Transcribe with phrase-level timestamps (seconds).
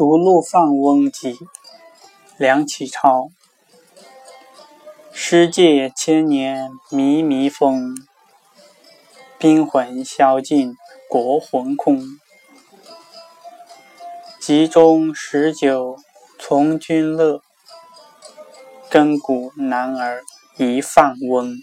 [0.00, 1.36] 读鹿放翁集，
[2.38, 3.28] 梁启超。
[5.12, 7.94] 诗界千年靡靡风，
[9.38, 10.74] 兵魂消尽
[11.06, 12.02] 国魂空。
[14.40, 15.98] 集中十九
[16.38, 17.42] 从军乐，
[18.90, 20.22] 亘古男儿
[20.56, 21.58] 一放翁。